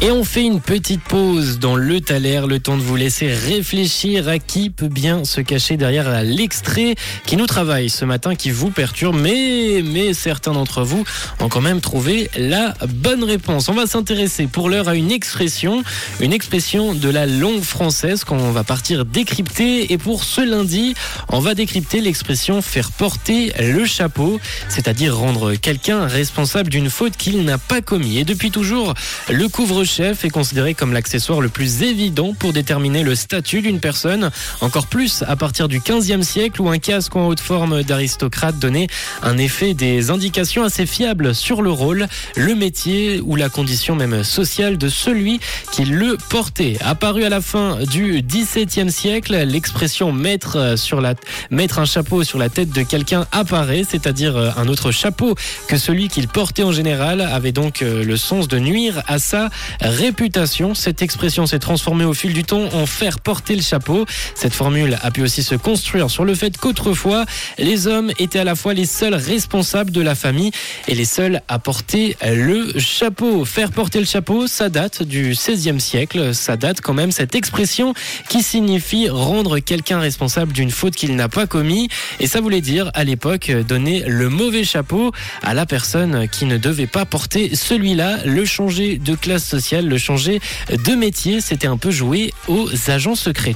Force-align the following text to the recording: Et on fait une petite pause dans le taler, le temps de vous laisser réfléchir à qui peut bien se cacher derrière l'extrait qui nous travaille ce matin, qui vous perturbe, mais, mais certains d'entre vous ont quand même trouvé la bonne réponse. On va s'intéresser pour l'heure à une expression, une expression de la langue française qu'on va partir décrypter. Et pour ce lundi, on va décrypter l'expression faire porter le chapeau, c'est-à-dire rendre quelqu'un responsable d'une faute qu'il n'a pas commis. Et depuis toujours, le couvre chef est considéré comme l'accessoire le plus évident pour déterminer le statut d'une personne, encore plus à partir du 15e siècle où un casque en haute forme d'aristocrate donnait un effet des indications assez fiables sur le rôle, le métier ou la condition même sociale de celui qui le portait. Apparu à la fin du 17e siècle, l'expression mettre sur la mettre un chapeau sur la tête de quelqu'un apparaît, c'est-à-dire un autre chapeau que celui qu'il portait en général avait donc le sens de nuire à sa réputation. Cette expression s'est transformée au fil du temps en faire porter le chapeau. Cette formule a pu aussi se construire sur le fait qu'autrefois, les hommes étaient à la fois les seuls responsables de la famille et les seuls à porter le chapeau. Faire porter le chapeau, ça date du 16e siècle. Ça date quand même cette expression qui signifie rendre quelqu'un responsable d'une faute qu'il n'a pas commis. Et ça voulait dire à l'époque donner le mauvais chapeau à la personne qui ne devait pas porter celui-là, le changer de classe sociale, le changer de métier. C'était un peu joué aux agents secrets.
Et 0.00 0.12
on 0.12 0.22
fait 0.22 0.44
une 0.44 0.60
petite 0.60 1.02
pause 1.02 1.58
dans 1.58 1.74
le 1.74 2.00
taler, 2.00 2.42
le 2.46 2.60
temps 2.60 2.76
de 2.76 2.82
vous 2.82 2.94
laisser 2.94 3.26
réfléchir 3.26 4.28
à 4.28 4.38
qui 4.38 4.70
peut 4.70 4.86
bien 4.86 5.24
se 5.24 5.40
cacher 5.40 5.76
derrière 5.76 6.22
l'extrait 6.22 6.94
qui 7.26 7.36
nous 7.36 7.46
travaille 7.46 7.90
ce 7.90 8.04
matin, 8.04 8.36
qui 8.36 8.52
vous 8.52 8.70
perturbe, 8.70 9.16
mais, 9.20 9.82
mais 9.84 10.14
certains 10.14 10.52
d'entre 10.52 10.84
vous 10.84 11.02
ont 11.40 11.48
quand 11.48 11.60
même 11.60 11.80
trouvé 11.80 12.30
la 12.36 12.74
bonne 12.88 13.24
réponse. 13.24 13.68
On 13.68 13.72
va 13.72 13.88
s'intéresser 13.88 14.46
pour 14.46 14.68
l'heure 14.68 14.88
à 14.88 14.94
une 14.94 15.10
expression, 15.10 15.82
une 16.20 16.32
expression 16.32 16.94
de 16.94 17.08
la 17.08 17.26
langue 17.26 17.62
française 17.62 18.22
qu'on 18.22 18.52
va 18.52 18.62
partir 18.62 19.04
décrypter. 19.04 19.92
Et 19.92 19.98
pour 19.98 20.22
ce 20.22 20.42
lundi, 20.42 20.94
on 21.28 21.40
va 21.40 21.56
décrypter 21.56 22.00
l'expression 22.00 22.62
faire 22.62 22.92
porter 22.92 23.52
le 23.58 23.84
chapeau, 23.84 24.38
c'est-à-dire 24.68 25.16
rendre 25.16 25.56
quelqu'un 25.56 26.06
responsable 26.06 26.70
d'une 26.70 26.88
faute 26.88 27.16
qu'il 27.16 27.42
n'a 27.44 27.58
pas 27.58 27.80
commis. 27.80 28.18
Et 28.18 28.24
depuis 28.24 28.52
toujours, 28.52 28.94
le 29.28 29.48
couvre 29.48 29.87
chef 29.88 30.26
est 30.26 30.30
considéré 30.30 30.74
comme 30.74 30.92
l'accessoire 30.92 31.40
le 31.40 31.48
plus 31.48 31.82
évident 31.82 32.34
pour 32.38 32.52
déterminer 32.52 33.02
le 33.02 33.14
statut 33.14 33.62
d'une 33.62 33.80
personne, 33.80 34.30
encore 34.60 34.86
plus 34.86 35.24
à 35.26 35.34
partir 35.34 35.66
du 35.66 35.80
15e 35.80 36.22
siècle 36.22 36.60
où 36.60 36.68
un 36.68 36.78
casque 36.78 37.16
en 37.16 37.26
haute 37.26 37.40
forme 37.40 37.82
d'aristocrate 37.82 38.58
donnait 38.58 38.86
un 39.22 39.38
effet 39.38 39.72
des 39.72 40.10
indications 40.10 40.62
assez 40.62 40.84
fiables 40.84 41.34
sur 41.34 41.62
le 41.62 41.70
rôle, 41.70 42.06
le 42.36 42.54
métier 42.54 43.20
ou 43.24 43.34
la 43.34 43.48
condition 43.48 43.96
même 43.96 44.24
sociale 44.24 44.76
de 44.76 44.90
celui 44.90 45.40
qui 45.72 45.86
le 45.86 46.18
portait. 46.28 46.76
Apparu 46.80 47.24
à 47.24 47.30
la 47.30 47.40
fin 47.40 47.78
du 47.90 48.20
17e 48.20 48.90
siècle, 48.90 49.34
l'expression 49.46 50.12
mettre 50.12 50.78
sur 50.78 51.00
la 51.00 51.14
mettre 51.50 51.78
un 51.78 51.86
chapeau 51.86 52.24
sur 52.24 52.38
la 52.38 52.50
tête 52.50 52.70
de 52.70 52.82
quelqu'un 52.82 53.26
apparaît, 53.32 53.84
c'est-à-dire 53.88 54.36
un 54.58 54.68
autre 54.68 54.90
chapeau 54.90 55.34
que 55.66 55.78
celui 55.78 56.08
qu'il 56.08 56.28
portait 56.28 56.62
en 56.62 56.72
général 56.72 57.22
avait 57.22 57.52
donc 57.52 57.80
le 57.80 58.16
sens 58.18 58.48
de 58.48 58.58
nuire 58.58 59.02
à 59.06 59.18
sa 59.18 59.48
réputation. 59.80 60.74
Cette 60.74 61.02
expression 61.02 61.46
s'est 61.46 61.58
transformée 61.58 62.04
au 62.04 62.14
fil 62.14 62.32
du 62.32 62.44
temps 62.44 62.68
en 62.74 62.86
faire 62.86 63.20
porter 63.20 63.54
le 63.54 63.62
chapeau. 63.62 64.06
Cette 64.34 64.54
formule 64.54 64.98
a 65.02 65.10
pu 65.10 65.22
aussi 65.22 65.42
se 65.42 65.54
construire 65.54 66.10
sur 66.10 66.24
le 66.24 66.34
fait 66.34 66.56
qu'autrefois, 66.56 67.24
les 67.58 67.86
hommes 67.86 68.12
étaient 68.18 68.38
à 68.38 68.44
la 68.44 68.54
fois 68.54 68.74
les 68.74 68.86
seuls 68.86 69.14
responsables 69.14 69.90
de 69.90 70.00
la 70.00 70.14
famille 70.14 70.50
et 70.86 70.94
les 70.94 71.04
seuls 71.04 71.40
à 71.48 71.58
porter 71.58 72.16
le 72.24 72.78
chapeau. 72.78 73.44
Faire 73.44 73.70
porter 73.70 74.00
le 74.00 74.06
chapeau, 74.06 74.46
ça 74.46 74.68
date 74.68 75.02
du 75.02 75.32
16e 75.32 75.78
siècle. 75.78 76.34
Ça 76.34 76.56
date 76.56 76.80
quand 76.80 76.94
même 76.94 77.12
cette 77.12 77.34
expression 77.34 77.94
qui 78.28 78.42
signifie 78.42 79.08
rendre 79.08 79.58
quelqu'un 79.58 80.00
responsable 80.00 80.52
d'une 80.52 80.70
faute 80.70 80.96
qu'il 80.96 81.16
n'a 81.16 81.28
pas 81.28 81.46
commis. 81.46 81.88
Et 82.20 82.26
ça 82.26 82.40
voulait 82.40 82.60
dire 82.60 82.90
à 82.94 83.04
l'époque 83.04 83.50
donner 83.50 84.04
le 84.06 84.28
mauvais 84.28 84.64
chapeau 84.64 85.12
à 85.42 85.54
la 85.54 85.66
personne 85.66 86.28
qui 86.28 86.44
ne 86.44 86.56
devait 86.56 86.86
pas 86.86 87.04
porter 87.04 87.54
celui-là, 87.54 88.18
le 88.24 88.44
changer 88.44 88.98
de 88.98 89.14
classe 89.14 89.44
sociale, 89.44 89.67
le 89.76 89.98
changer 89.98 90.40
de 90.70 90.94
métier. 90.94 91.40
C'était 91.40 91.66
un 91.66 91.76
peu 91.76 91.90
joué 91.90 92.32
aux 92.48 92.68
agents 92.90 93.14
secrets. 93.14 93.54